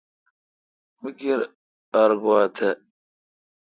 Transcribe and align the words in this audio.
می 0.99 1.09
کیر 1.19 1.39
ار 1.99 2.11
گوا 2.21 2.39
تھ۔ 2.55 2.69